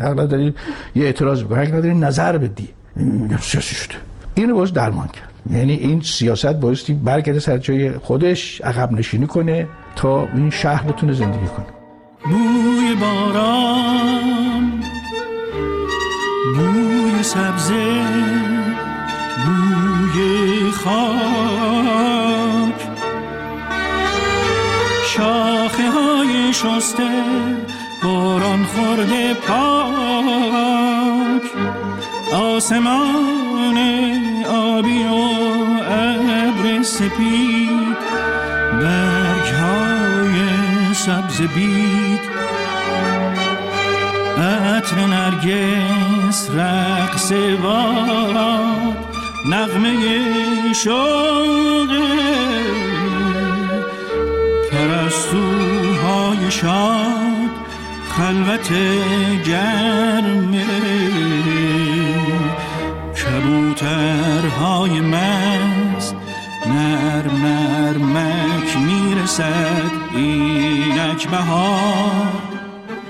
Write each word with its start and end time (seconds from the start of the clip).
حق 0.00 0.20
نداری 0.20 0.54
یه 0.94 1.04
اعتراض 1.04 1.42
بکنی. 1.42 1.58
حق 1.58 1.74
نداری 1.74 1.94
نظر 1.94 2.38
بدی. 2.38 2.68
سیاسی 3.40 3.74
شده. 3.74 3.94
اینو 4.34 4.54
باز 4.54 4.72
درمان 4.72 5.08
کرد. 5.08 5.30
یعنی 5.50 5.72
این 5.72 6.00
سیاست 6.00 6.52
بایستی 6.52 6.92
برگرده 6.92 7.40
سر 7.40 7.58
جای 7.58 7.92
خودش 7.92 8.60
عقب 8.60 8.92
نشینی 8.92 9.26
کنه 9.26 9.66
تا 9.96 10.28
این 10.34 10.50
شهر 10.50 10.82
بتونه 10.82 11.12
زندگی 11.12 11.46
کنه. 11.46 11.66
بوی 12.24 12.94
باران 13.00 14.80
بوی 16.56 17.22
سبزه 17.22 18.04
بوی 19.46 20.70
خاک. 20.70 22.10
شاخه 25.06 25.90
های 25.90 26.52
شسته 26.52 27.10
خورده 28.74 29.34
پاک. 29.34 30.70
آسمان 32.34 33.78
آبی 34.48 35.02
و 35.02 35.14
ابر 35.90 36.82
سپید. 36.82 37.96
برگ 38.72 39.54
های 39.54 40.38
سبز 40.94 41.40
بید. 41.40 42.20
عطر 44.38 44.96
نرگس 45.06 46.50
رقص 46.50 47.32
باد. 47.62 48.96
نغمه 49.46 49.96
شوق 50.72 51.90
پرستوهای 54.70 56.50
شاد. 56.50 57.29
خلوت 58.10 58.72
گرم 59.44 60.52
کبوترهای 63.14 65.00
مست 65.00 66.14
نرم 66.66 67.46
نرمک 67.46 68.76
می‌رسد 68.76 69.90
اینک 70.14 71.28
بهار 71.28 72.50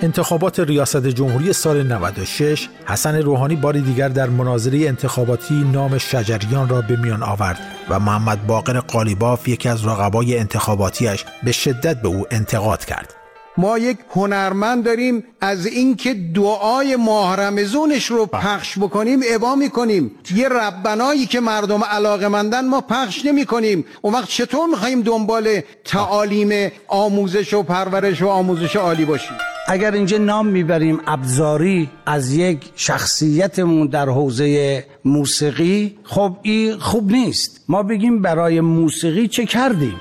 انتخابات 0.02 0.60
ریاست 0.60 1.06
جمهوری 1.06 1.52
سال 1.52 1.82
96 1.82 2.68
حسن 2.86 3.16
روحانی 3.16 3.56
بار 3.56 3.72
دیگر 3.72 4.08
در 4.08 4.28
مناظره 4.28 4.78
انتخاباتی 4.78 5.54
نام 5.72 5.98
شجریان 5.98 6.68
را 6.68 6.80
به 6.80 6.96
میان 6.96 7.22
آورد 7.22 7.58
و 7.88 8.00
محمد 8.00 8.46
باقر 8.46 8.80
قالیباف 8.80 9.48
یکی 9.48 9.68
از 9.68 9.86
رقبای 9.86 10.38
انتخاباتیش 10.38 11.24
به 11.42 11.52
شدت 11.52 12.02
به 12.02 12.08
او 12.08 12.26
انتقاد 12.30 12.84
کرد. 12.84 13.19
ما 13.60 13.78
یک 13.78 13.98
هنرمند 14.10 14.84
داریم 14.84 15.24
از 15.40 15.66
اینکه 15.66 16.14
دعای 16.14 16.96
ماه 16.96 17.36
رمزونش 17.36 18.06
رو 18.06 18.26
پخش 18.26 18.78
بکنیم 18.78 19.20
ابا 19.30 19.54
می‌کنیم. 19.54 20.10
یه 20.34 20.48
ربنایی 20.48 21.26
که 21.26 21.40
مردم 21.40 21.84
علاقه 21.84 22.28
مندن 22.28 22.68
ما 22.68 22.80
پخش 22.80 23.24
نمی 23.24 23.44
کنیم 23.44 23.84
اون 24.02 24.14
وقت 24.14 24.28
چطور 24.28 24.68
میخواییم 24.70 25.02
دنبال 25.02 25.60
تعالیم 25.84 26.72
آموزش 26.88 27.54
و 27.54 27.62
پرورش 27.62 28.22
و 28.22 28.28
آموزش 28.28 28.76
عالی 28.76 29.04
باشیم؟ 29.04 29.36
اگر 29.68 29.92
اینجا 29.92 30.18
نام 30.18 30.46
می‌بریم 30.46 31.00
ابزاری 31.06 31.88
از 32.06 32.32
یک 32.32 32.58
شخصیتمون 32.76 33.86
در 33.86 34.08
حوزه 34.08 34.84
موسیقی 35.04 35.98
خب 36.04 36.36
این 36.42 36.78
خوب 36.78 37.12
نیست. 37.12 37.64
ما 37.68 37.82
بگیم 37.82 38.22
برای 38.22 38.60
موسیقی 38.60 39.28
چه 39.28 39.46
کردیم؟ 39.46 40.00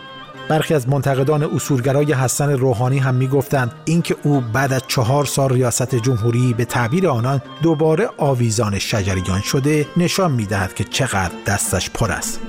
برخی 0.50 0.74
از 0.74 0.90
منتقدان 0.90 1.44
اصولگرای 1.44 2.14
حسن 2.14 2.50
روحانی 2.50 2.98
هم 2.98 3.16
می‌گفتند 3.16 3.72
اینکه 3.86 4.16
او 4.24 4.42
بعد 4.54 4.74
از 4.74 4.82
چهار 4.88 5.26
سال 5.26 5.54
ریاست 5.54 5.96
جمهوری 5.96 6.54
به 6.54 6.66
تعبیر 6.66 7.08
آنان 7.08 7.42
دوباره 7.62 8.10
آویزان 8.18 8.80
شجریان 8.80 9.42
شده 9.42 9.88
نشان 9.98 10.32
می‌دهد 10.32 10.74
که 10.74 10.84
چقدر 10.84 11.34
دستش 11.48 11.90
پر 11.90 12.12
است. 12.12 12.40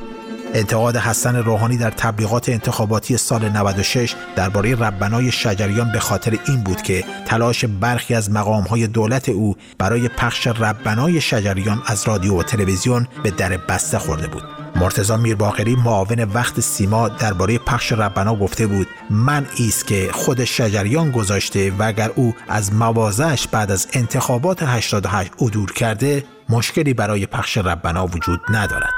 انتقاد 0.55 0.97
حسن 0.97 1.37
روحانی 1.37 1.77
در 1.77 1.91
تبلیغات 1.91 2.49
انتخاباتی 2.49 3.17
سال 3.17 3.49
96 3.49 4.15
درباره 4.37 4.75
ربنای 4.75 5.33
شجریان 5.33 5.93
به 5.93 5.99
خاطر 5.99 6.39
این 6.47 6.63
بود 6.63 6.83
که 6.83 7.05
تلاش 7.27 7.65
برخی 7.65 8.15
از 8.15 8.31
مقامهای 8.31 8.87
دولت 8.87 9.29
او 9.29 9.57
برای 9.79 10.09
پخش 10.09 10.47
ربنای 10.47 11.21
شجریان 11.21 11.83
از 11.87 12.09
رادیو 12.09 12.39
و 12.39 12.43
تلویزیون 12.43 13.07
به 13.23 13.31
در 13.31 13.57
بسته 13.57 13.99
خورده 13.99 14.27
بود. 14.27 14.43
مرتضی 14.77 15.17
میرباقری 15.17 15.77
معاون 15.77 16.25
وقت 16.25 16.61
سیما 16.61 17.09
درباره 17.09 17.59
پخش 17.59 17.93
ربنا 17.93 18.37
گفته 18.37 18.67
بود 18.67 18.87
من 19.11 19.47
ایست 19.57 19.87
که 19.87 20.11
خود 20.13 20.45
شجریان 20.45 21.11
گذاشته 21.11 21.71
و 21.79 21.83
اگر 21.83 22.11
او 22.15 22.35
از 22.49 22.75
موازش 22.75 23.49
بعد 23.49 23.71
از 23.71 23.87
انتخابات 23.93 24.63
88 24.63 25.31
عدور 25.41 25.73
کرده 25.73 26.25
مشکلی 26.49 26.95
برای 26.95 27.27
پخش 27.27 27.59
ربنا 27.59 28.07
وجود 28.07 28.41
ندارد. 28.49 28.93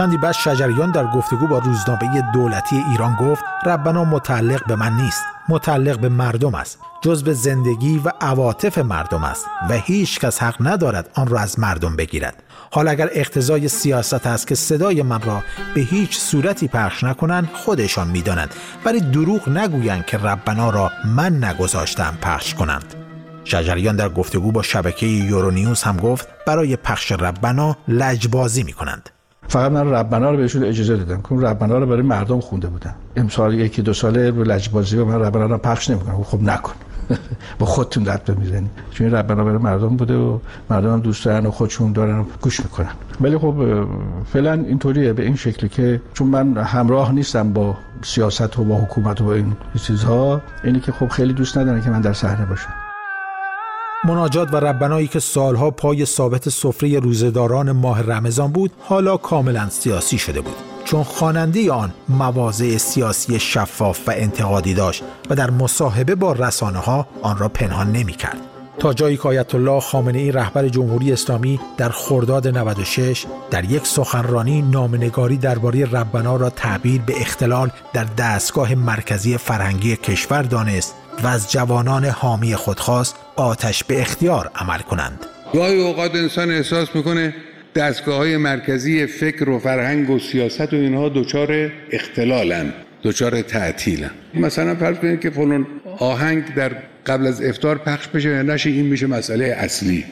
چندی 0.00 0.16
بعد 0.16 0.32
شجریان 0.32 0.90
در 0.90 1.06
گفتگو 1.06 1.46
با 1.46 1.58
روزنامه 1.58 2.32
دولتی 2.32 2.84
ایران 2.90 3.14
گفت 3.14 3.44
ربنا 3.66 4.04
متعلق 4.04 4.66
به 4.66 4.76
من 4.76 4.92
نیست 4.92 5.22
متعلق 5.48 5.98
به 5.98 6.08
مردم 6.08 6.54
است 6.54 6.78
جز 7.02 7.30
زندگی 7.30 7.98
و 8.04 8.12
عواطف 8.20 8.78
مردم 8.78 9.24
است 9.24 9.46
و 9.70 9.72
هیچ 9.72 10.20
کس 10.20 10.42
حق 10.42 10.56
ندارد 10.60 11.10
آن 11.14 11.26
را 11.26 11.40
از 11.40 11.58
مردم 11.58 11.96
بگیرد. 11.96 12.42
حال 12.72 12.88
اگر 12.88 13.08
اقتضای 13.12 13.68
سیاست 13.68 14.26
است 14.26 14.46
که 14.46 14.54
صدای 14.54 15.02
من 15.02 15.22
را 15.22 15.42
به 15.74 15.80
هیچ 15.80 16.18
صورتی 16.18 16.68
پخش 16.68 17.04
نکنند 17.04 17.48
خودشان 17.52 18.08
می‌دانند. 18.08 18.54
ولی 18.84 19.00
دروغ 19.00 19.48
نگویند 19.48 20.06
که 20.06 20.18
ربنا 20.18 20.70
را 20.70 20.90
من 21.04 21.44
نگذاشتم 21.44 22.18
پخش 22.22 22.54
کنند. 22.54 22.94
شجریان 23.44 23.96
در 23.96 24.08
گفتگو 24.08 24.52
با 24.52 24.62
شبکه 24.62 25.06
یورونیوز 25.06 25.82
هم 25.82 25.96
گفت 25.96 26.28
برای 26.46 26.76
پخش 26.76 27.12
ربنا 27.12 27.76
لجبازی 27.88 28.62
می 28.62 28.72
کنند 28.72 29.10
فقط 29.50 29.72
من 29.72 29.90
ربنا 29.90 30.30
رو 30.30 30.36
بهشون 30.36 30.64
اجازه 30.64 30.96
دادم 30.96 31.22
که 31.28 31.34
ربنا 31.34 31.78
رو 31.78 31.86
برای 31.86 32.02
مردم 32.02 32.40
خونده 32.40 32.68
بودم 32.68 32.94
امسال 33.16 33.54
یکی 33.54 33.82
دو 33.82 33.92
ساله 33.92 34.30
رو 34.30 34.44
لجبازی 34.44 34.96
و 34.96 35.04
من 35.04 35.20
ربنا 35.20 35.46
رو 35.46 35.58
پخش 35.58 35.90
نمی‌کنم 35.90 36.22
خب 36.22 36.42
نکن. 36.42 36.72
با 37.58 37.66
خودتون 37.66 38.02
دست 38.02 38.30
می‌زنی 38.30 38.70
چون 38.90 39.06
این 39.06 39.16
ربنا 39.16 39.44
برای 39.44 39.58
مردم 39.58 39.96
بوده 39.96 40.16
و 40.16 40.38
مردم 40.70 40.92
هم 40.92 41.00
دوست 41.00 41.24
دارن 41.24 41.46
و 41.46 41.50
خودشون 41.50 41.92
دارن 41.92 42.24
گوش 42.40 42.60
می‌کنن. 42.60 42.90
ولی 43.20 43.38
خب 43.38 43.86
فعلا 44.32 44.52
اینطوریه 44.52 45.12
به 45.12 45.22
این 45.22 45.36
شکلی 45.36 45.68
که 45.68 46.00
چون 46.14 46.26
من 46.26 46.56
همراه 46.56 47.12
نیستم 47.12 47.52
با 47.52 47.76
سیاست 48.02 48.58
و 48.58 48.64
با 48.64 48.76
حکومت 48.76 49.20
و 49.20 49.24
با 49.24 49.34
این 49.34 49.52
چیزها 49.82 50.40
اینی 50.64 50.80
که 50.80 50.92
خب 50.92 51.08
خیلی 51.08 51.32
دوست 51.32 51.58
ندارن 51.58 51.82
که 51.82 51.90
من 51.90 52.00
در 52.00 52.12
صحنه 52.12 52.46
باشم. 52.46 52.74
مناجات 54.04 54.54
و 54.54 54.56
ربنایی 54.56 55.06
که 55.06 55.20
سالها 55.20 55.70
پای 55.70 56.04
ثابت 56.04 56.48
سفره 56.48 56.98
روزداران 56.98 57.72
ماه 57.72 58.02
رمضان 58.02 58.52
بود 58.52 58.72
حالا 58.78 59.16
کاملا 59.16 59.68
سیاسی 59.68 60.18
شده 60.18 60.40
بود 60.40 60.56
چون 60.84 61.02
خواننده 61.02 61.72
آن 61.72 61.92
مواضع 62.08 62.76
سیاسی 62.76 63.40
شفاف 63.40 64.08
و 64.08 64.12
انتقادی 64.16 64.74
داشت 64.74 65.02
و 65.30 65.34
در 65.34 65.50
مصاحبه 65.50 66.14
با 66.14 66.32
رسانه 66.32 66.78
ها 66.78 67.06
آن 67.22 67.38
را 67.38 67.48
پنهان 67.48 67.92
نمی 67.92 68.12
کرد. 68.12 68.40
تا 68.78 68.92
جایی 68.92 69.16
که 69.16 69.28
آیت 69.28 69.54
الله 69.54 69.80
خامنه 69.80 70.18
ای 70.18 70.32
رهبر 70.32 70.68
جمهوری 70.68 71.12
اسلامی 71.12 71.60
در 71.76 71.88
خرداد 71.88 72.48
96 72.48 73.26
در 73.50 73.64
یک 73.64 73.86
سخنرانی 73.86 74.62
نامنگاری 74.62 75.36
درباره 75.36 75.84
ربنا 75.84 76.36
را 76.36 76.50
تعبیر 76.50 77.02
به 77.02 77.20
اختلال 77.20 77.70
در 77.92 78.04
دستگاه 78.04 78.74
مرکزی 78.74 79.36
فرهنگی 79.36 79.96
کشور 79.96 80.42
دانست 80.42 80.94
و 81.22 81.26
از 81.26 81.52
جوانان 81.52 82.04
حامی 82.04 82.56
خود 82.56 82.80
خواست 82.80 83.16
آتش 83.36 83.84
به 83.84 84.00
اختیار 84.00 84.50
عمل 84.54 84.78
کنند. 84.78 85.26
گاهی 85.54 85.80
اوقات 85.80 86.14
انسان 86.14 86.50
احساس 86.50 86.96
می‌کنه 86.96 87.34
دستگاه 87.74 88.16
های 88.16 88.36
مرکزی 88.36 89.06
فکر 89.06 89.48
و 89.48 89.58
فرهنگ 89.58 90.10
و 90.10 90.18
سیاست 90.18 90.72
و 90.72 90.76
اینها 90.76 91.08
دچار 91.08 91.72
اختلالن 91.92 92.72
دچار 93.02 93.42
تعطیلن. 93.42 94.10
مثلا 94.34 94.74
فرض 94.74 94.96
کنید 94.96 95.20
که 95.20 95.30
فلان 95.30 95.66
آهنگ 95.98 96.54
در 96.54 96.72
قبل 97.06 97.26
از 97.26 97.42
افتار 97.42 97.78
پخش 97.78 98.06
بشه 98.06 98.28
یا 98.28 98.42
نشه 98.42 98.70
این 98.70 98.86
میشه 98.86 99.06
مسئله 99.06 99.44
اصلی. 99.44 100.04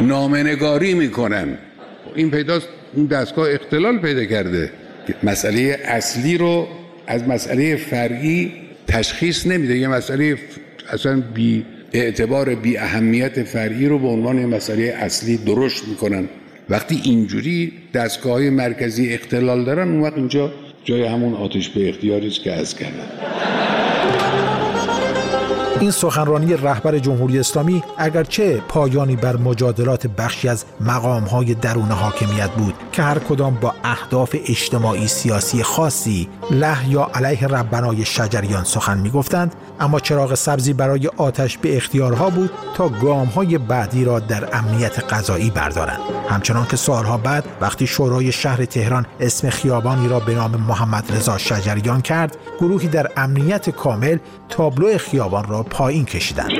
نامنگاری 0.00 0.94
می‌کنن. 0.94 1.58
این 2.14 2.30
پیداست 2.30 2.68
این 2.94 3.06
دستگاه 3.06 3.50
اختلال 3.50 3.98
پیدا 3.98 4.24
کرده. 4.24 4.72
مسئله 5.22 5.80
اصلی 5.84 6.38
رو 6.38 6.68
از 7.06 7.28
مسئله 7.28 7.76
فرعی 7.76 8.65
تشخیص 8.88 9.46
نمیده. 9.46 9.78
یه 9.78 9.88
مسئله 9.88 10.38
اصلا 10.92 11.22
بی 11.34 11.64
اعتبار 11.92 12.54
بی 12.54 12.76
اهمیت 12.76 13.42
فرعی 13.42 13.86
رو 13.86 13.98
به 13.98 14.08
عنوان 14.08 14.46
مسئله 14.46 14.82
اصلی 14.82 15.36
درشت 15.36 15.88
می‌کنن. 15.88 16.28
وقتی 16.68 17.00
اینجوری 17.04 17.72
دستگاه 17.94 18.32
های 18.32 18.50
مرکزی 18.50 19.14
اختلال 19.14 19.64
دارن 19.64 19.88
اون 19.88 20.00
وقت 20.00 20.16
اینجا 20.16 20.52
جای 20.84 21.04
همون 21.04 21.34
آتش 21.34 21.68
به 21.68 21.88
اختیاری 21.88 22.26
است 22.26 22.42
که 22.42 22.52
از 22.52 22.74
کردن 22.76 23.08
این 25.80 25.90
سخنرانی 25.90 26.54
رهبر 26.54 26.98
جمهوری 26.98 27.38
اسلامی 27.38 27.82
اگرچه 27.98 28.62
پایانی 28.68 29.16
بر 29.16 29.36
مجادلات 29.36 30.06
بخشی 30.06 30.48
از 30.48 30.64
مقامهای 30.80 31.54
درون 31.54 31.88
حاکمیت 31.88 32.50
بود 32.50 32.74
که 32.92 33.02
هر 33.02 33.18
کدام 33.18 33.54
با 33.54 33.74
اهداف 33.84 34.36
اجتماعی 34.48 35.08
سیاسی 35.08 35.62
خاصی 35.62 36.28
له 36.50 36.88
یا 36.88 37.10
علیه 37.14 37.46
ربنای 37.46 38.04
شجریان 38.04 38.64
سخن 38.64 38.98
می‌گفتند 38.98 39.54
اما 39.80 40.00
چراغ 40.00 40.34
سبزی 40.34 40.72
برای 40.72 41.10
آتش 41.16 41.58
به 41.58 41.76
اختیارها 41.76 42.30
بود 42.30 42.50
تا 42.74 42.88
گام 42.88 43.26
های 43.26 43.58
بعدی 43.58 44.04
را 44.04 44.20
در 44.20 44.56
امنیت 44.56 45.12
غذایی 45.12 45.50
بردارند. 45.50 46.00
همچنان 46.28 46.66
که 46.66 46.76
سالها 46.76 47.16
بعد 47.16 47.44
وقتی 47.60 47.86
شورای 47.86 48.32
شهر 48.32 48.64
تهران 48.64 49.06
اسم 49.20 49.50
خیابانی 49.50 50.08
را 50.08 50.20
به 50.20 50.34
نام 50.34 50.56
محمد 50.68 51.12
رضا 51.16 51.38
شجریان 51.38 52.00
کرد 52.00 52.36
گروهی 52.60 52.88
در 52.88 53.10
امنیت 53.16 53.70
کامل 53.70 54.18
تابلو 54.48 54.98
خیابان 54.98 55.48
را 55.48 55.62
پایین 55.62 56.04
کشیدند. 56.04 56.50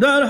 در 0.00 0.24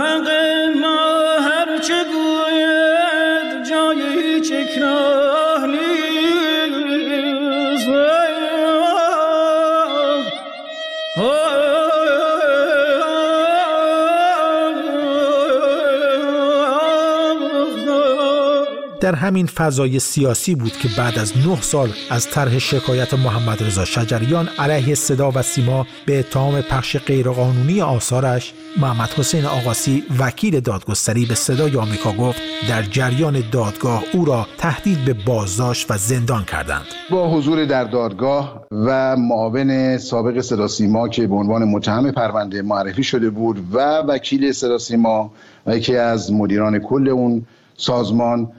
همین 19.19 19.47
فضای 19.47 19.99
سیاسی 19.99 20.55
بود 20.55 20.73
که 20.73 20.89
بعد 20.99 21.19
از 21.19 21.33
نه 21.47 21.61
سال 21.61 21.93
از 22.11 22.31
طرح 22.31 22.59
شکایت 22.59 23.15
محمد 23.15 23.63
رضا 23.63 23.85
شجریان 23.85 24.49
علیه 24.59 24.95
صدا 24.95 25.31
و 25.35 25.43
سیما 25.43 25.87
به 26.07 26.19
اتهام 26.19 26.61
پخش 26.61 26.97
غیرقانونی 26.97 27.81
آثارش 27.81 28.53
محمد 28.81 29.09
حسین 29.09 29.45
آقاسی 29.45 30.05
وکیل 30.19 30.61
دادگستری 30.61 31.27
به 31.27 31.35
صدای 31.35 31.77
آمریکا 31.77 32.13
گفت 32.13 32.41
در 32.69 32.83
جریان 32.83 33.43
دادگاه 33.53 34.03
او 34.13 34.25
را 34.25 34.47
تهدید 34.59 35.05
به 35.05 35.15
بازداشت 35.27 35.91
و 35.91 35.97
زندان 35.97 36.45
کردند. 36.45 36.85
با 37.11 37.31
حضور 37.37 37.65
در 37.65 37.85
دادگاه 37.85 38.67
و 38.71 39.17
معاون 39.17 39.99
سابق 39.99 40.41
صدا 40.41 40.69
سیما 40.69 41.09
که 41.09 41.27
به 41.27 41.35
عنوان 41.35 41.65
متهم 41.65 42.11
پرونده 42.11 42.63
معرفی 42.63 43.03
شده 43.03 43.31
بود 43.31 43.59
و 43.73 43.99
وکیل 43.99 44.53
صدا 44.53 44.79
سیما 44.79 45.33
و 45.67 45.77
یکی 45.77 45.97
از 45.97 46.33
مدیران 46.33 46.79
کل 46.79 47.09
اون 47.09 47.47
سازمان 47.77 48.53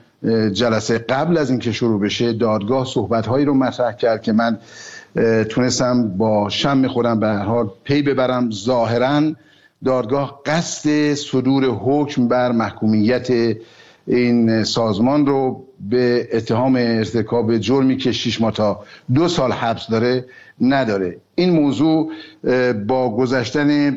جلسه 0.54 0.98
قبل 0.98 1.38
از 1.38 1.50
اینکه 1.50 1.72
شروع 1.72 2.02
بشه 2.02 2.34
دادگاه 2.34 2.86
صحبت 2.86 3.28
هایی 3.28 3.46
رو 3.46 3.54
مطرح 3.54 3.92
کرد 3.92 4.22
که 4.22 4.32
من 4.32 4.60
تونستم 5.50 6.10
با 6.18 6.50
شم 6.50 6.88
خودم 6.88 7.20
به 7.20 7.28
هر 7.28 7.46
حال 7.46 7.70
پی 7.84 8.02
ببرم. 8.02 8.52
ظاهرا 8.52 9.22
دادگاه 9.86 10.42
قصد 10.46 11.14
صدور 11.14 11.66
حکم 11.66 12.28
بر 12.28 12.52
محکومیت 12.52 13.28
این 14.08 14.64
سازمان 14.64 15.26
رو 15.26 15.66
به 15.90 16.30
اتهام 16.34 16.76
ارتکاب 16.76 17.58
جرمی 17.58 17.98
که 17.98 18.12
6 18.12 18.42
ماه 18.42 18.52
تا 18.52 18.84
دو 19.14 19.28
سال 19.28 19.52
حبس 19.52 19.88
داره 19.88 20.26
نداره. 20.62 21.18
این 21.36 21.50
موضوع 21.50 22.12
با 22.88 23.16
گذشتن 23.18 23.90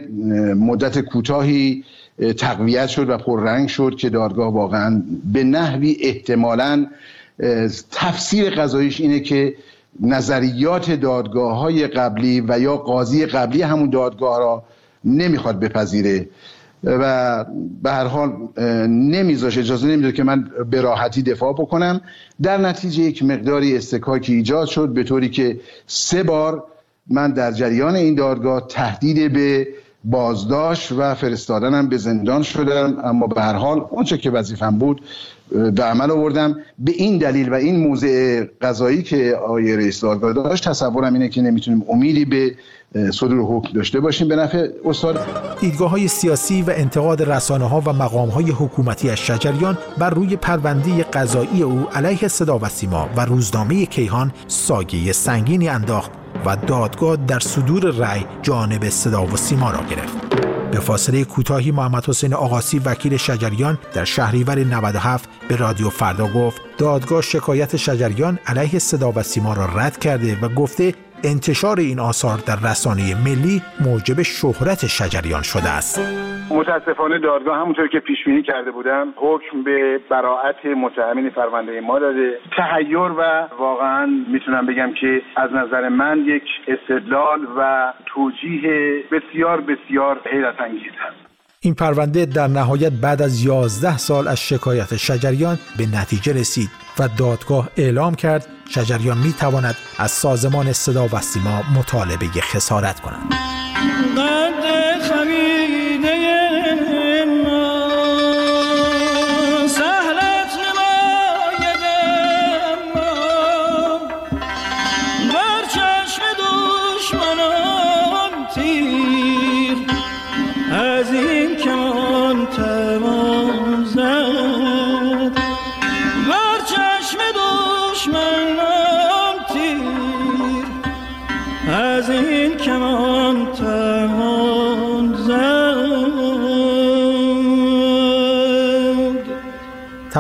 مدت 0.54 1.00
کوتاهی 1.00 1.84
تقویت 2.38 2.86
شد 2.86 3.10
و 3.10 3.18
پررنگ 3.18 3.68
شد 3.68 3.94
که 3.98 4.10
دادگاه 4.10 4.52
واقعا 4.52 5.02
به 5.32 5.44
نحوی 5.44 5.96
احتمالا 6.00 6.86
تفسیر 7.90 8.50
قضاییش 8.50 9.00
اینه 9.00 9.20
که 9.20 9.54
نظریات 10.00 10.90
دادگاه 10.90 11.58
های 11.58 11.86
قبلی 11.86 12.40
و 12.40 12.60
یا 12.60 12.76
قاضی 12.76 13.26
قبلی 13.26 13.62
همون 13.62 13.90
دادگاه 13.90 14.38
را 14.38 14.64
نمی‌خواد 15.04 15.60
بپذیره 15.60 16.28
و 16.84 17.44
به 17.82 17.90
هر 17.90 18.04
حال 18.04 18.32
نمیذاشه 18.88 19.60
اجازه 19.60 19.86
نمیده 19.86 20.12
که 20.12 20.22
من 20.22 20.50
به 20.70 20.80
راحتی 20.80 21.22
دفاع 21.22 21.52
بکنم. 21.52 22.00
در 22.42 22.58
نتیجه 22.58 23.02
یک 23.02 23.22
مقداری 23.22 23.76
استکاکی 23.76 24.34
ایجاد 24.34 24.66
شد 24.66 24.88
به 24.88 25.04
طوری 25.04 25.28
که 25.28 25.60
سه 25.86 26.22
بار 26.22 26.64
من 27.06 27.32
در 27.32 27.52
جریان 27.52 27.94
این 27.96 28.14
دادگاه 28.14 28.66
تهدید 28.68 29.32
به 29.32 29.68
بازداشت 30.04 30.92
و 30.92 31.14
فرستادنم 31.14 31.88
به 31.88 31.96
زندان 31.96 32.42
شدم. 32.42 32.98
اما 33.04 33.26
به 33.26 33.42
هر 33.42 33.54
حال 33.54 33.86
اونچه 33.90 34.18
که 34.18 34.30
وظیفم 34.30 34.78
بود 34.78 35.02
به 35.74 35.82
عمل 35.82 36.10
آوردم. 36.10 36.56
به 36.78 36.92
این 36.92 37.18
دلیل 37.18 37.52
و 37.52 37.54
این 37.54 37.88
موضع 37.88 38.44
قضایی 38.60 39.02
که 39.02 39.36
آقای 39.44 39.76
رئیس 39.76 40.00
دادگاه 40.00 40.32
داشت 40.32 40.68
تصورم 40.68 41.14
اینه 41.14 41.28
که 41.28 41.42
نمی‌تونیم 41.42 41.84
امیدی 41.88 42.24
به 42.24 42.54
صدور 43.12 43.40
حکم 43.40 43.72
داشته 43.72 44.00
باشیم. 44.00 44.28
به 44.28 44.36
نفع 44.36 44.68
استاد 44.84 45.18
دیدگاه 45.60 45.90
های 45.90 46.08
سیاسی 46.08 46.62
و 46.62 46.70
انتقاد 46.76 47.22
رسانه 47.22 47.68
ها 47.68 47.82
و 47.86 47.92
مقام 47.92 48.28
های 48.28 48.50
حکومتی 48.50 49.10
از 49.10 49.18
شجریان 49.18 49.78
بر 49.98 50.10
روی 50.10 50.36
پرونده 50.36 51.02
قضایی 51.02 51.62
او 51.62 51.86
علیه 51.94 52.28
صدا 52.28 52.58
و 52.58 52.68
سیما 52.68 53.08
و 53.16 53.24
روزنامه 53.24 53.86
کیهان 53.86 54.32
ساگه 54.48 55.12
سنگینی 55.12 55.68
انداخت. 55.68 56.21
و 56.46 56.56
دادگاه 56.56 57.16
در 57.16 57.38
صدور 57.38 57.90
رأی 57.90 58.24
جانب 58.42 58.88
صدا 58.88 59.26
و 59.26 59.36
سیما 59.36 59.70
را 59.70 59.80
گرفت. 59.90 60.42
به 60.72 60.80
فاصله 60.80 61.24
کوتاهی 61.24 61.70
محمد 61.70 62.08
حسین 62.08 62.34
آقاسی 62.34 62.78
وکیل 62.78 63.16
شجریان 63.16 63.78
در 63.94 64.04
شهریور 64.04 64.58
97 64.58 65.28
به 65.48 65.56
رادیو 65.56 65.90
فردا 65.90 66.26
گفت 66.28 66.60
دادگاه 66.78 67.22
شکایت 67.22 67.76
شجریان 67.76 68.38
علیه 68.46 68.78
صدا 68.78 69.12
و 69.12 69.22
سیما 69.22 69.54
را 69.54 69.66
رد 69.66 69.98
کرده 69.98 70.38
و 70.40 70.48
گفته 70.48 70.94
انتشار 71.24 71.80
این 71.80 72.00
آثار 72.00 72.38
در 72.46 72.70
رسانه 72.70 73.02
ملی 73.24 73.62
موجب 73.80 74.22
شهرت 74.22 74.86
شجریان 74.86 75.42
شده 75.42 75.68
است. 75.68 76.00
متاسفانه 76.50 77.18
دادگاه 77.18 77.58
همونطور 77.58 77.88
که 77.88 78.00
پیش 78.00 78.18
بینی 78.26 78.42
کرده 78.42 78.70
بودم 78.70 79.06
حکم 79.16 79.64
به 79.64 80.00
براعت 80.10 80.66
متهمین 80.66 81.30
پرونده 81.30 81.80
ما 81.80 81.98
داده. 81.98 82.38
تحیر 82.56 82.98
و 82.98 83.48
واقعا 83.58 84.06
می‌تونم 84.32 84.66
بگم 84.66 84.92
که 85.00 85.22
از 85.36 85.50
نظر 85.52 85.88
من 85.88 86.18
یک 86.18 86.42
استدلال 86.68 87.40
و 87.58 87.92
توجیه 88.06 89.04
بسیار 89.12 89.60
بسیار 89.60 90.20
حیرت 90.32 90.60
انگیز 90.60 90.92
هست 90.98 91.32
این 91.64 91.74
پرونده 91.74 92.26
در 92.26 92.48
نهایت 92.48 92.92
بعد 93.02 93.22
از 93.22 93.44
11 93.44 93.98
سال 93.98 94.28
از 94.28 94.40
شکایت 94.40 94.96
شجریان 94.96 95.56
به 95.78 95.84
نتیجه 95.98 96.32
رسید. 96.32 96.68
و 96.98 97.08
دادگاه 97.08 97.68
اعلام 97.76 98.14
کرد 98.14 98.46
شجریان 98.68 99.18
می 99.18 99.32
تواند 99.32 99.76
از 99.98 100.10
سازمان 100.10 100.72
صدا 100.72 101.08
و 101.12 101.20
سیما 101.20 101.62
مطالبه 101.74 102.26
خسارت 102.26 103.00
کند. 103.00 103.34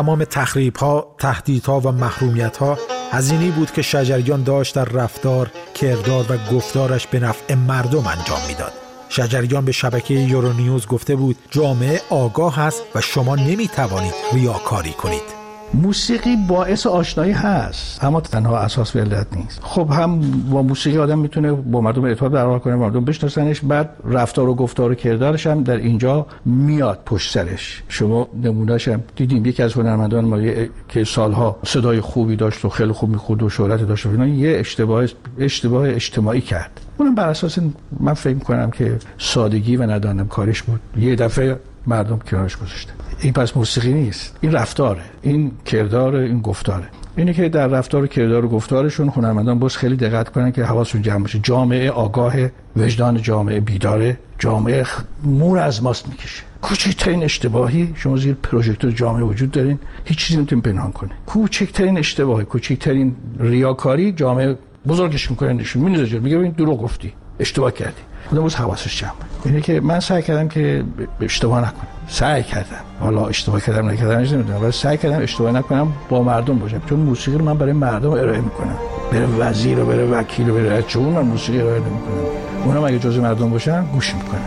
تمام 0.02 0.24
تخریب 0.24 0.76
ها، 0.76 1.14
تهدیدها 1.18 1.80
و 1.80 1.92
محرومیت 1.92 2.56
ها 2.56 2.78
هزینی 3.12 3.50
بود 3.50 3.70
که 3.70 3.82
شجریان 3.82 4.42
داشت 4.42 4.74
در 4.74 4.84
رفتار، 4.84 5.50
کردار 5.74 6.26
و 6.28 6.54
گفتارش 6.54 7.06
به 7.06 7.20
نفع 7.20 7.54
مردم 7.54 8.06
انجام 8.06 8.40
می‌داد. 8.48 8.72
شجریان 9.08 9.64
به 9.64 9.72
شبکه 9.72 10.14
یورونیوز 10.14 10.86
گفته 10.86 11.16
بود 11.16 11.36
جامعه 11.50 12.00
آگاه 12.10 12.58
است 12.58 12.82
و 12.94 13.00
شما 13.00 13.36
نمی 13.36 13.68
توانید 13.68 14.14
ریاکاری 14.32 14.92
کنید. 14.92 15.41
موسیقی 15.74 16.36
باعث 16.48 16.86
آشنایی 16.86 17.32
هست 17.32 18.04
اما 18.04 18.20
تنها 18.20 18.58
اساس 18.58 18.96
ولت 18.96 19.26
نیست. 19.36 19.60
خب 19.62 19.90
هم 19.90 20.20
با 20.50 20.62
موسیقی 20.62 20.98
آدم 20.98 21.18
می‌تونه 21.18 21.52
با 21.52 21.80
مردم 21.80 22.04
ارتباط 22.04 22.32
برقرار 22.32 22.58
کنه 22.58 22.76
مردم 22.76 23.04
بشناسنش 23.04 23.60
بعد 23.60 23.90
رفتار 24.04 24.48
و 24.48 24.54
گفتار 24.54 24.90
و 24.90 24.94
کردارش 24.94 25.46
هم 25.46 25.62
در 25.62 25.76
اینجا 25.76 26.26
میاد 26.44 26.98
پشت 27.06 27.32
سرش. 27.32 27.82
شما 27.88 28.28
نمونهش 28.42 28.88
هم 28.88 29.02
دیدیم 29.16 29.46
یکی 29.46 29.62
از 29.62 29.72
هنرمندان 29.72 30.24
ما 30.24 30.40
که 30.88 31.04
سالها 31.04 31.58
صدای 31.66 32.00
خوبی 32.00 32.36
داشت 32.36 32.64
و 32.64 32.68
خیلی 32.68 32.92
خوب 32.92 33.10
می‌خورد 33.10 33.42
و 33.42 33.48
شهرت 33.48 33.80
داشت 33.82 34.06
و 34.06 34.26
یه 34.26 34.58
اشتباه 34.58 35.04
اشتباه 35.38 35.88
اجتماعی 35.88 36.40
کرد. 36.40 36.80
اونم 37.02 37.14
بر 37.14 37.28
اساس 37.28 37.58
من 38.00 38.14
فکر 38.14 38.38
کنم 38.38 38.70
که 38.70 38.98
سادگی 39.18 39.76
و 39.76 39.90
ندانم 39.90 40.28
کارش 40.28 40.62
بود. 40.62 40.80
یه 40.96 41.16
دفعه 41.16 41.56
مردم 41.86 42.18
کنارش 42.18 42.56
گذاشته 42.56 42.92
این 43.20 43.32
پس 43.32 43.56
موسیقی 43.56 43.92
نیست. 43.92 44.36
این 44.40 44.52
رفتاره. 44.52 45.02
این 45.22 45.52
کردار 45.64 46.16
این 46.16 46.40
گفتاره. 46.40 46.84
اینه 47.16 47.32
که 47.32 47.48
در 47.48 47.66
رفتار 47.66 48.06
کردار 48.06 48.44
و 48.44 48.48
گفتارشون 48.48 49.08
هنرمندان 49.08 49.58
باز 49.58 49.76
خیلی 49.76 49.96
دقت 49.96 50.28
کنن 50.28 50.52
که 50.52 50.64
حواسشون 50.64 51.02
جمع 51.02 51.20
باشه. 51.20 51.38
جامعه 51.38 51.90
آگاه 51.90 52.34
وجدان 52.76 53.22
جامعه 53.22 53.60
بیداره. 53.60 54.18
جامعه 54.38 54.86
مور 55.24 55.58
از 55.58 55.82
ماست 55.82 56.08
می‌کشه. 56.08 56.42
کوچکترین 56.62 57.22
اشتباهی 57.22 57.92
شما 57.96 58.16
زیر 58.16 58.34
پروژکتور 58.34 58.90
جامعه 58.90 59.22
وجود 59.22 59.50
دارین. 59.50 59.78
هیچ 60.04 60.18
چیزی 60.18 60.36
نمی‌تونین 60.36 60.62
پنهان 60.62 60.92
کنه 60.92 61.10
کوچکترین 61.26 61.98
اشتباهی 61.98 62.44
کوچکترین 62.44 63.16
ریاکاری 63.38 64.12
جامعه 64.12 64.58
بزرگش 64.88 65.30
می‌کنه 65.30 65.52
نشون 65.52 65.82
میندازه 65.82 66.18
میگه 66.18 66.38
این 66.38 66.50
دروغ 66.50 66.82
گفتی 66.82 67.12
اشتباه 67.40 67.72
کردی. 67.72 68.02
خودم 68.28 68.42
روز 68.42 68.54
حواسش 68.54 69.00
جمع 69.00 69.10
اینه 69.44 69.60
که 69.60 69.80
من 69.80 70.00
سعی 70.00 70.22
کردم 70.22 70.48
که 70.48 70.84
اشتباه 71.20 71.60
نکنم. 71.60 71.86
سعی 72.08 72.42
کردم. 72.42 72.80
حالا 73.00 73.26
اشتباه 73.26 73.60
کردم 73.60 73.88
نکردم 73.88 74.18
نمی‌دونم. 74.18 74.62
ولی 74.62 74.72
سعی 74.72 74.96
کردم 74.98 75.22
اشتباه 75.22 75.52
نکنم 75.52 75.92
با 76.08 76.22
مردم 76.22 76.58
باشم. 76.58 76.82
چون 76.88 76.98
موسیقی 76.98 77.38
رو 77.38 77.44
من 77.44 77.58
برای 77.58 77.72
مردم 77.72 78.10
ارائه 78.10 78.40
می‌کنم. 78.40 78.76
بره 79.12 79.26
وزیر 79.26 79.78
و 79.78 79.86
بره 79.86 80.04
وکیل 80.04 80.50
و 80.50 80.54
بره 80.54 80.82
چون 80.82 81.02
من 81.02 81.22
موسیقی 81.22 81.60
ارائه 81.60 81.80
نمی‌کنم. 81.80 82.64
اونم 82.64 82.84
اگه 82.84 82.98
جزء 82.98 83.20
مردم 83.20 83.50
باشن 83.50 83.84
گوش 83.84 84.14
می‌کنم. 84.14 84.40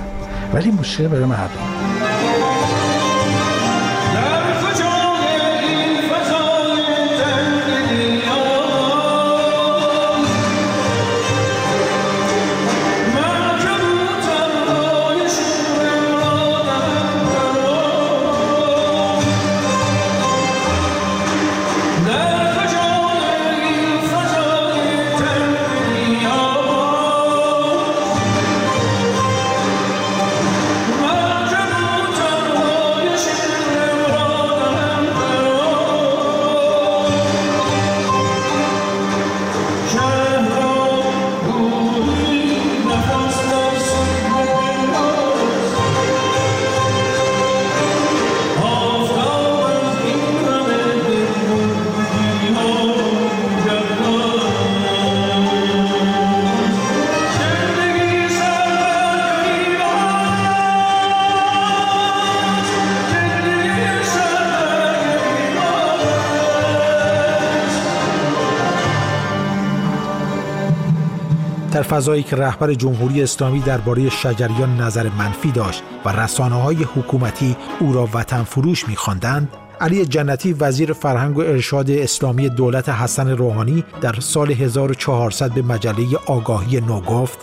ولی 0.54 0.72
موسیقی 0.72 1.08
برای 1.08 1.26
مردم. 1.26 2.05
در 71.76 71.82
فضایی 71.82 72.24
که 72.24 72.36
رهبر 72.36 72.74
جمهوری 72.74 73.24
اسلامی 73.24 73.60
درباره 73.60 74.10
شجریان 74.10 74.82
نظر 74.82 75.10
منفی 75.18 75.52
داشت 75.52 75.84
و 76.06 76.10
رسانه 76.10 76.56
های 76.56 76.76
حکومتی 76.76 77.56
او 77.80 77.94
را 77.94 78.10
وطن 78.14 78.44
فروش 78.44 78.88
می‌خواندند 78.88 79.50
علی 79.82 80.06
جنتی 80.06 80.54
وزیر 80.54 80.94
فرهنگ 80.94 81.38
و 81.38 81.42
ارشاد 81.42 81.92
اسلامی 81.92 82.50
دولت 82.50 82.90
حسن 82.90 83.30
روحانی 83.30 83.84
در 84.02 84.16
سال 84.20 84.52
1400 84.52 85.52
به 85.52 85.62
مجله 85.62 86.06
آگاهی 86.26 86.82
نو 86.82 87.02
گفت 87.02 87.40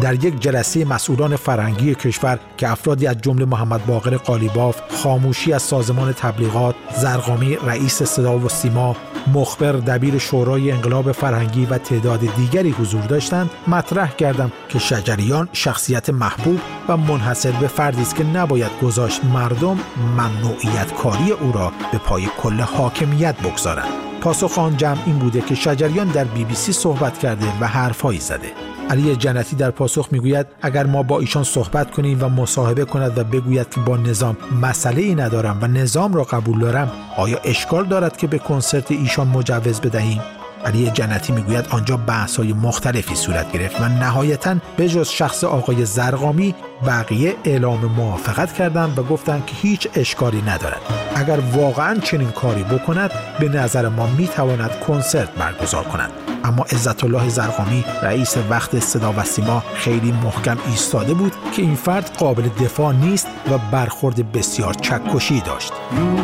در 0.00 0.24
یک 0.24 0.40
جلسه 0.40 0.84
مسئولان 0.84 1.36
فرهنگی 1.36 1.94
کشور 1.94 2.38
که 2.56 2.68
افرادی 2.68 3.06
از 3.06 3.16
جمله 3.22 3.44
محمد 3.44 3.86
باقر 3.86 4.16
قالیباف 4.16 4.80
خاموشی 5.02 5.52
از 5.52 5.62
سازمان 5.62 6.12
تبلیغات 6.12 6.74
زرقامی 6.96 7.56
رئیس 7.66 8.02
صدا 8.02 8.38
و 8.38 8.48
سیما 8.48 8.96
مخبر 9.32 9.72
دبیر 9.72 10.18
شورای 10.18 10.70
انقلاب 10.70 11.12
فرهنگی 11.12 11.66
و 11.66 11.78
تعداد 11.78 12.20
دیگری 12.36 12.70
حضور 12.70 13.02
داشتند 13.02 13.50
مطرح 13.66 14.10
کردم 14.10 14.52
که 14.68 14.78
شجریان 14.78 15.48
شخصیت 15.52 16.10
محبوب 16.10 16.60
و 16.88 16.96
منحصر 16.96 17.50
به 17.50 17.66
فردی 17.66 18.02
است 18.02 18.16
که 18.16 18.24
نباید 18.24 18.70
گذاشت 18.82 19.24
مردم 19.24 19.78
ممنوعیت 19.96 20.94
کاری 20.94 21.30
او 21.30 21.52
را 21.52 21.72
به 21.92 21.98
پای 21.98 22.28
کل 22.38 22.60
حاکمیت 22.60 23.34
بگذارند. 23.40 23.88
پاسخ 24.20 24.58
آن 24.58 24.76
جمع 24.76 24.98
این 25.06 25.18
بوده 25.18 25.40
که 25.40 25.54
شجریان 25.54 26.08
در 26.08 26.24
بی 26.24 26.44
بی 26.44 26.54
سی 26.54 26.72
صحبت 26.72 27.18
کرده 27.18 27.46
و 27.60 27.66
حرفهایی 27.66 28.20
زده. 28.20 28.73
علی 28.90 29.16
جنتی 29.16 29.56
در 29.56 29.70
پاسخ 29.70 30.08
می‌گوید 30.10 30.46
اگر 30.62 30.86
ما 30.86 31.02
با 31.02 31.20
ایشان 31.20 31.44
صحبت 31.44 31.90
کنیم 31.90 32.18
و 32.24 32.28
مصاحبه 32.28 32.84
کند 32.84 33.18
و 33.18 33.24
بگوید 33.24 33.70
که 33.70 33.80
با 33.80 33.96
نظام 33.96 34.36
مسئله 34.62 35.02
ای 35.02 35.14
ندارم 35.14 35.58
و 35.62 35.66
نظام 35.66 36.14
را 36.14 36.24
قبول 36.24 36.58
دارم 36.58 36.92
آیا 37.16 37.38
اشکال 37.44 37.86
دارد 37.86 38.16
که 38.16 38.26
به 38.26 38.38
کنسرت 38.38 38.90
ایشان 38.90 39.28
مجوز 39.28 39.80
بدهیم؟ 39.80 40.20
علی 40.64 40.90
جنتی 40.90 41.32
می‌گوید 41.32 41.66
آنجا 41.70 41.96
بحث 41.96 42.36
های 42.36 42.52
مختلفی 42.52 43.14
صورت 43.14 43.52
گرفت 43.52 43.80
و 43.80 43.88
نهایتا 43.88 44.56
جز 44.78 45.08
شخص 45.08 45.44
آقای 45.44 45.84
زرقامی 45.84 46.54
بقیه 46.86 47.34
اعلام 47.44 47.84
موافقت 47.84 48.52
کردند 48.52 48.98
و 48.98 49.02
گفتند 49.02 49.46
که 49.46 49.54
هیچ 49.56 49.88
اشکالی 49.94 50.42
ندارد. 50.42 50.80
اگر 51.14 51.38
واقعا 51.52 51.98
چنین 51.98 52.30
کاری 52.30 52.62
بکند 52.62 53.10
به 53.40 53.48
نظر 53.48 53.88
ما 53.88 54.06
می‌تواند 54.06 54.70
کنسرت 54.86 55.30
برگزار 55.30 55.84
کند. 55.84 56.23
اما 56.44 56.62
عزت 56.62 57.04
الله 57.04 57.28
زرقامی 57.28 57.84
رئیس 58.02 58.36
وقت 58.50 58.78
صدا 58.78 59.14
و 59.16 59.22
سیما 59.24 59.62
خیلی 59.74 60.12
محکم 60.12 60.56
ایستاده 60.66 61.14
بود 61.14 61.32
که 61.52 61.62
این 61.62 61.74
فرد 61.74 62.16
قابل 62.18 62.42
دفاع 62.42 62.92
نیست 62.92 63.26
و 63.50 63.58
برخورد 63.72 64.32
بسیار 64.32 64.74
چکشی 64.74 65.40
داشت. 65.40 65.72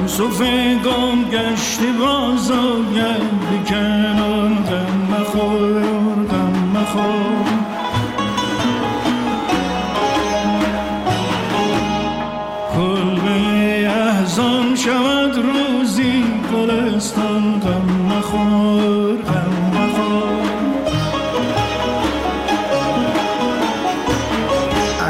یوسف 0.03 0.41
گم 0.85 1.31
گشت 1.31 1.81
باز 2.00 2.50
شود 14.85 15.37
روزی 15.37 16.25
گلستان 16.53 17.61
غم 17.61 18.17
مخور. 18.17 18.89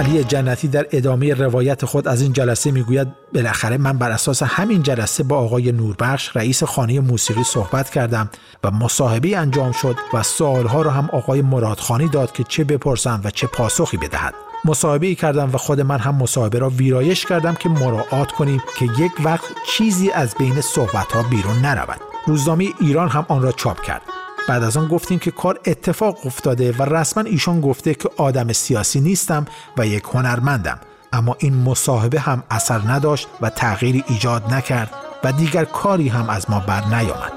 علی 0.00 0.24
جنتی 0.24 0.68
در 0.68 0.86
ادامه 0.92 1.34
روایت 1.34 1.84
خود 1.84 2.08
از 2.08 2.22
این 2.22 2.32
جلسه 2.32 2.70
می‌گوید 2.70 3.08
بالاخره 3.34 3.78
من 3.78 3.98
بر 3.98 4.10
اساس 4.10 4.42
همین 4.42 4.82
جلسه 4.82 5.22
با 5.22 5.36
آقای 5.36 5.72
نوربخش 5.72 6.36
رئیس 6.36 6.64
خانه 6.64 7.00
موسیقی 7.00 7.44
صحبت 7.44 7.90
کردم 7.90 8.30
و 8.64 8.70
مصاحبه 8.70 9.38
انجام 9.38 9.72
شد 9.72 9.96
و 10.12 10.22
سوالها 10.22 10.82
را 10.82 10.90
هم 10.90 11.08
آقای 11.12 11.42
مرادخانی 11.42 12.08
داد 12.08 12.32
که 12.32 12.44
چه 12.44 12.64
بپرسم 12.64 13.20
و 13.24 13.30
چه 13.30 13.46
پاسخی 13.46 13.96
بدهد. 13.96 14.34
مصاحبه 14.64 15.06
ای 15.06 15.14
کردم 15.14 15.50
و 15.52 15.56
خود 15.56 15.80
من 15.80 15.98
هم 15.98 16.14
مصاحبه 16.14 16.58
را 16.58 16.70
ویرایش 16.70 17.26
کردم 17.26 17.54
که 17.54 17.68
مراعات 17.68 18.32
کنیم 18.32 18.62
که 18.78 18.84
یک 18.98 19.12
وقت 19.24 19.44
چیزی 19.66 20.10
از 20.10 20.34
بین 20.38 20.60
صحبت 20.60 21.12
ها 21.12 21.22
بیرون 21.22 21.58
نرود. 21.58 22.00
روزنامه 22.26 22.68
ایران 22.80 23.08
هم 23.08 23.26
آن 23.28 23.42
را 23.42 23.52
چاپ 23.52 23.82
کرد. 23.82 24.02
بعد 24.48 24.62
از 24.62 24.76
آن 24.76 24.88
گفتیم 24.88 25.18
که 25.18 25.30
کار 25.30 25.60
اتفاق 25.66 26.18
افتاده 26.26 26.72
و 26.72 26.82
رسما 26.82 27.22
ایشان 27.22 27.60
گفته 27.60 27.94
که 27.94 28.10
آدم 28.16 28.52
سیاسی 28.52 29.00
نیستم 29.00 29.44
و 29.78 29.86
یک 29.86 30.04
هنرمندم. 30.14 30.80
اما 31.12 31.36
این 31.38 31.54
مصاحبه 31.54 32.20
هم 32.20 32.42
اثر 32.50 32.78
نداشت 32.86 33.28
و 33.40 33.50
تغییری 33.50 34.04
ایجاد 34.08 34.54
نکرد 34.54 34.90
و 35.24 35.32
دیگر 35.32 35.64
کاری 35.64 36.08
هم 36.08 36.30
از 36.30 36.50
ما 36.50 36.60
بر 36.60 36.84
نیامد. 36.84 37.32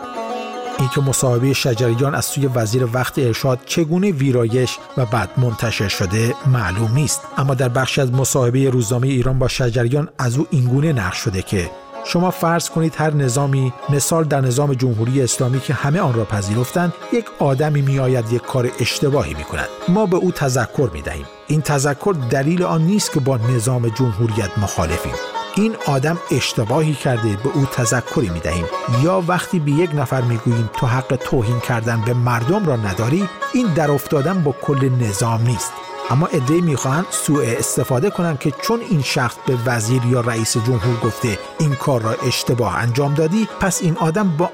اینکه 0.80 1.02
مصاحبه 1.02 1.54
شجریان 1.54 2.16
از 2.16 2.26
سوی 2.26 2.48
وزیر 2.48 2.88
وقت 2.94 3.20
ارشاد 3.20 3.60
چگونه 3.66 4.12
ویرایش 4.12 4.78
و 4.98 5.06
بعد 5.06 5.30
منتشر 5.38 5.88
شده 5.88 6.36
معلوم 6.48 6.92
نیست. 6.94 7.22
اما 7.38 7.54
در 7.54 7.70
بخشی 7.70 8.02
از 8.02 8.12
مصاحبه 8.12 8.70
روزنامه 8.70 9.08
ایران 9.08 9.40
با 9.40 9.48
شجریان 9.48 10.10
از 10.20 10.38
او 10.38 10.48
اینگونه 10.50 10.94
نقش 10.94 11.18
شده 11.18 11.42
که 11.42 11.70
شما 12.06 12.32
فرض 12.32 12.70
کنید 12.70 12.94
هر 12.98 13.14
نظامی 13.14 13.74
مثال 13.90 14.24
در 14.24 14.42
نظام 14.42 14.74
جمهوری 14.74 15.22
اسلامی 15.22 15.60
که 15.60 15.74
همه 15.74 16.00
آن 16.00 16.14
را 16.14 16.26
پذیرفتند 16.26 16.94
یک 17.14 17.26
آدمی 17.40 17.82
میآید 17.82 18.34
یک 18.34 18.42
کار 18.42 18.70
اشتباهی 18.80 19.34
می 19.34 19.44
کند 19.44 19.68
ما 19.88 20.06
به 20.06 20.18
او 20.18 20.32
تذکر 20.32 20.90
می 20.94 21.02
دهیم 21.02 21.26
این 21.48 21.62
تذکر 21.62 22.16
دلیل 22.30 22.64
آن 22.64 22.82
نیست 22.82 23.12
که 23.12 23.20
با 23.20 23.38
نظام 23.38 23.88
جمهوریت 23.88 24.58
مخالفیم. 24.58 25.14
این 25.56 25.76
آدم 25.88 26.18
اشتباهی 26.32 26.94
کرده 26.94 27.38
به 27.44 27.50
او 27.54 27.66
تذکری 27.66 28.30
می 28.30 28.40
دهیم 28.40 28.66
یا 29.04 29.24
وقتی 29.28 29.60
به 29.60 29.72
یک 29.72 29.90
نفر 29.96 30.22
می 30.22 30.38
گوییم 30.38 30.70
تو 30.74 30.88
حق 30.88 31.16
توهین 31.16 31.60
کردن 31.60 32.02
به 32.02 32.14
مردم 32.14 32.66
را 32.66 32.76
نداری 32.76 33.30
این 33.54 33.74
در 33.74 33.92
افتادن 33.92 34.44
با 34.44 34.56
کل 34.62 34.90
نظام 34.90 35.42
نیست. 35.42 35.72
اما 36.10 36.28
ادعی 36.28 36.62
می‌خواهند 36.62 37.06
سوء 37.10 37.44
استفاده 37.58 38.10
کنند 38.10 38.40
که 38.40 38.52
چون 38.62 38.80
این 38.90 39.02
شخص 39.02 39.36
به 39.48 39.58
وزیر 39.66 40.06
یا 40.06 40.22
رئیس 40.22 40.58
جمهور 40.58 41.00
گفته 41.04 41.40
این 41.60 41.76
کار 41.76 42.02
را 42.02 42.12
اشتباه 42.12 42.78
انجام 42.78 43.14
دادی 43.14 43.48
پس 43.60 43.82
این 43.82 43.98
آدم 43.98 44.38
با 44.38 44.50